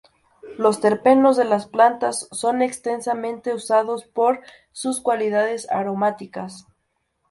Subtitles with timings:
[0.57, 6.65] Los terpenos de las plantas son extensamente usados por sus cualidades aromáticas.